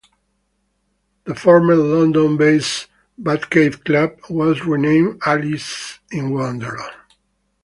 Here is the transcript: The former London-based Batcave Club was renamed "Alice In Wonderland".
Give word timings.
The 1.25 1.35
former 1.35 1.75
London-based 1.75 2.87
Batcave 3.21 3.85
Club 3.85 4.17
was 4.31 4.65
renamed 4.65 5.21
"Alice 5.27 5.99
In 6.09 6.31
Wonderland". 6.33 6.89